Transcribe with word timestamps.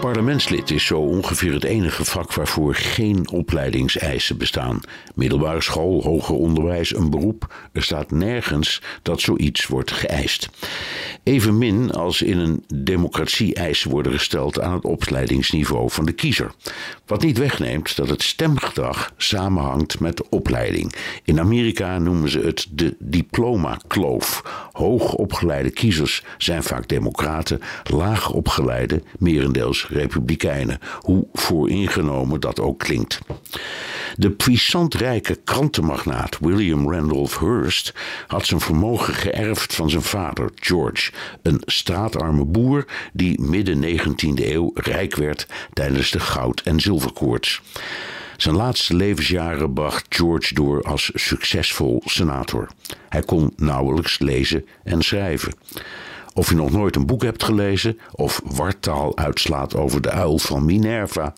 Parlementslid 0.00 0.70
is 0.70 0.86
zo 0.86 0.98
ongeveer 0.98 1.52
het 1.52 1.64
enige 1.64 2.04
vak 2.04 2.32
waarvoor 2.32 2.74
geen 2.74 3.30
opleidingseisen 3.30 4.38
bestaan. 4.38 4.80
Middelbare 5.14 5.60
school, 5.60 6.02
hoger 6.02 6.34
onderwijs, 6.34 6.94
een 6.94 7.10
beroep. 7.10 7.54
Er 7.72 7.82
staat 7.82 8.10
nergens 8.10 8.82
dat 9.02 9.20
zoiets 9.20 9.66
wordt 9.66 9.92
geëist. 9.92 10.48
Evenmin 11.22 11.92
als 11.92 12.22
in 12.22 12.38
een 12.38 12.64
democratie 12.74 13.54
eisen 13.54 13.90
worden 13.90 14.12
gesteld 14.12 14.60
aan 14.60 14.72
het 14.72 14.84
opleidingsniveau 14.84 15.90
van 15.90 16.06
de 16.06 16.12
kiezer. 16.12 16.52
Wat 17.06 17.22
niet 17.22 17.38
wegneemt 17.38 17.96
dat 17.96 18.08
het 18.08 18.22
stemgedrag 18.22 19.12
samenhangt 19.16 20.00
met 20.00 20.16
de 20.16 20.24
opleiding. 20.30 20.94
In 21.24 21.40
Amerika 21.40 21.98
noemen 21.98 22.28
ze 22.28 22.38
het 22.40 22.66
de 22.70 22.96
diploma-kloof. 22.98 24.42
Hoogopgeleide 24.72 25.70
kiezers 25.70 26.24
zijn 26.38 26.62
vaak 26.62 26.88
democraten, 26.88 27.60
laagopgeleide 27.90 29.02
merendeels 29.18 29.87
republikeinen, 29.88 30.78
hoe 31.00 31.26
vooringenomen 31.32 32.40
dat 32.40 32.60
ook 32.60 32.78
klinkt. 32.78 33.18
De 34.16 34.30
puissant 34.30 34.94
rijke 34.94 35.38
krantenmagnaat 35.44 36.38
William 36.40 36.92
Randolph 36.92 37.38
Hearst 37.38 37.94
had 38.26 38.46
zijn 38.46 38.60
vermogen 38.60 39.14
geërfd 39.14 39.74
van 39.74 39.90
zijn 39.90 40.02
vader 40.02 40.50
George, 40.54 41.12
een 41.42 41.62
straatarme 41.64 42.44
boer 42.44 42.84
die 43.12 43.40
midden 43.40 43.98
19e 43.98 44.44
eeuw 44.44 44.70
rijk 44.74 45.16
werd 45.16 45.46
tijdens 45.72 46.10
de 46.10 46.20
goud- 46.20 46.60
en 46.60 46.80
zilverkoorts. 46.80 47.60
Zijn 48.36 48.54
laatste 48.54 48.94
levensjaren 48.94 49.72
bracht 49.72 50.06
George 50.08 50.54
door 50.54 50.82
als 50.82 51.10
succesvol 51.14 52.02
senator. 52.04 52.68
Hij 53.08 53.22
kon 53.22 53.52
nauwelijks 53.56 54.18
lezen 54.18 54.66
en 54.84 55.02
schrijven. 55.02 55.52
Of 56.38 56.48
je 56.48 56.54
nog 56.54 56.70
nooit 56.70 56.96
een 56.96 57.06
boek 57.06 57.22
hebt 57.22 57.44
gelezen 57.44 57.98
of 58.12 58.40
wartaal 58.44 59.16
uitslaat 59.16 59.76
over 59.76 60.00
de 60.00 60.10
uil 60.10 60.38
van 60.38 60.64
Minerva. 60.64 61.34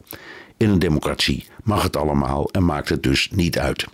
In 0.56 0.70
een 0.70 0.78
democratie 0.78 1.46
mag 1.62 1.82
het 1.82 1.96
allemaal 1.96 2.50
en 2.50 2.64
maakt 2.64 2.88
het 2.88 3.02
dus 3.02 3.28
niet 3.30 3.58
uit. 3.58 3.86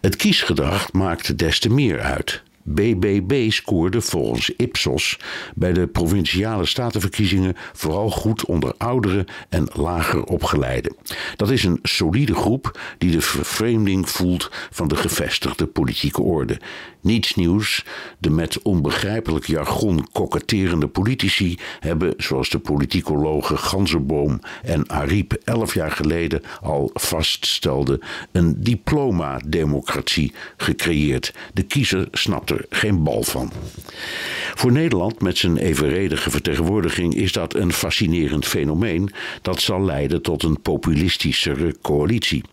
Het 0.00 0.16
kiesgedrag 0.16 0.92
maakt 0.92 1.38
des 1.38 1.58
te 1.58 1.70
meer 1.70 2.00
uit. 2.00 2.42
BBB 2.62 3.50
scoorde 3.50 4.00
volgens 4.00 4.50
Ipsos 4.56 5.18
bij 5.54 5.72
de 5.72 5.86
provinciale 5.86 6.66
statenverkiezingen 6.66 7.56
vooral 7.72 8.10
goed 8.10 8.44
onder 8.44 8.74
ouderen 8.78 9.26
en 9.48 9.68
lager 9.72 10.24
opgeleiden. 10.24 10.96
Dat 11.36 11.50
is 11.50 11.64
een 11.64 11.78
solide 11.82 12.34
groep 12.34 12.80
die 12.98 13.10
de 13.10 13.20
vervreemding 13.20 14.10
voelt 14.10 14.50
van 14.70 14.88
de 14.88 14.96
gevestigde 14.96 15.66
politieke 15.66 16.22
orde. 16.22 16.60
Niets 17.00 17.34
nieuws, 17.34 17.84
de 18.18 18.30
met 18.30 18.62
onbegrijpelijk 18.62 19.46
jargon 19.46 20.08
koketterende 20.12 20.88
politici 20.88 21.58
hebben, 21.80 22.14
zoals 22.16 22.50
de 22.50 22.58
politicologen 22.58 23.58
Ganserboom 23.58 24.40
en 24.62 24.90
Ariep 24.90 25.32
elf 25.44 25.74
jaar 25.74 25.90
geleden 25.90 26.42
al 26.60 26.90
vaststelden, 26.94 28.00
een 28.32 28.54
diploma-democratie 28.58 30.32
gecreëerd. 30.56 31.34
De 31.54 31.62
kiezer 31.62 32.08
snapt 32.10 32.51
geen 32.68 33.02
bal 33.02 33.22
van. 33.22 33.52
Voor 34.54 34.72
Nederland 34.72 35.20
met 35.20 35.38
zijn 35.38 35.56
evenredige 35.56 36.30
vertegenwoordiging 36.30 37.14
is 37.14 37.32
dat 37.32 37.54
een 37.54 37.72
fascinerend 37.72 38.46
fenomeen 38.46 39.10
dat 39.42 39.60
zal 39.60 39.84
leiden 39.84 40.22
tot 40.22 40.42
een 40.42 40.60
populistischere 40.62 41.76
coalitie. 41.82 42.44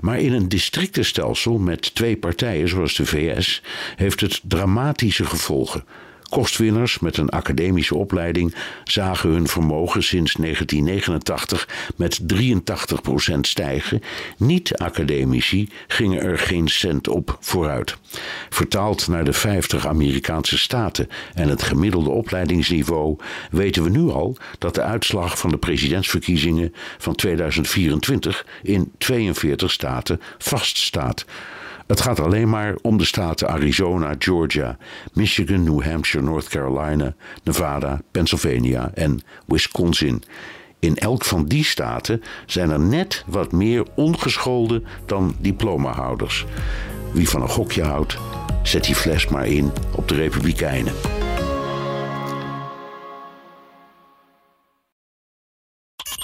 Maar 0.00 0.20
in 0.20 0.32
een 0.32 0.48
districtenstelsel 0.48 1.58
met 1.58 1.94
twee 1.94 2.16
partijen 2.16 2.68
zoals 2.68 2.94
de 2.94 3.06
VS 3.06 3.62
heeft 3.96 4.20
het 4.20 4.40
dramatische 4.42 5.24
gevolgen. 5.24 5.84
Kostwinners 6.30 6.98
met 6.98 7.16
een 7.16 7.28
academische 7.28 7.94
opleiding 7.94 8.54
zagen 8.84 9.30
hun 9.30 9.48
vermogen 9.48 10.02
sinds 10.02 10.32
1989 10.32 11.68
met 11.96 12.20
83% 12.34 13.40
stijgen. 13.40 14.02
Niet-academici 14.36 15.68
gingen 15.86 16.22
er 16.22 16.38
geen 16.38 16.68
cent 16.68 17.08
op 17.08 17.36
vooruit. 17.40 17.96
Vertaald 18.48 19.08
naar 19.08 19.24
de 19.24 19.32
50 19.32 19.86
Amerikaanse 19.86 20.58
staten 20.58 21.08
en 21.34 21.48
het 21.48 21.62
gemiddelde 21.62 22.10
opleidingsniveau 22.10 23.16
weten 23.50 23.82
we 23.82 23.90
nu 23.90 24.10
al 24.10 24.36
dat 24.58 24.74
de 24.74 24.82
uitslag 24.82 25.38
van 25.38 25.50
de 25.50 25.58
presidentsverkiezingen 25.58 26.74
van 26.98 27.14
2024 27.14 28.46
in 28.62 28.92
42 28.98 29.70
staten 29.70 30.20
vaststaat. 30.38 31.24
Het 31.90 32.00
gaat 32.00 32.20
alleen 32.20 32.48
maar 32.48 32.74
om 32.82 32.98
de 32.98 33.04
staten 33.04 33.48
Arizona, 33.48 34.14
Georgia, 34.18 34.76
Michigan, 35.12 35.62
New 35.62 35.82
Hampshire, 35.82 36.24
North 36.24 36.48
Carolina, 36.48 37.14
Nevada, 37.42 38.00
Pennsylvania 38.10 38.90
en 38.94 39.20
Wisconsin. 39.46 40.22
In 40.78 40.96
elk 40.96 41.24
van 41.24 41.46
die 41.46 41.64
staten 41.64 42.22
zijn 42.46 42.70
er 42.70 42.80
net 42.80 43.24
wat 43.26 43.52
meer 43.52 43.86
ongeschoolden 43.94 44.84
dan 45.06 45.34
diplomahouders. 45.38 46.46
Wie 47.12 47.28
van 47.28 47.42
een 47.42 47.48
gokje 47.48 47.82
houdt, 47.82 48.18
zet 48.62 48.84
die 48.84 48.94
fles 48.94 49.28
maar 49.28 49.46
in 49.46 49.72
op 49.94 50.08
de 50.08 50.14
Republikeinen. 50.14 51.19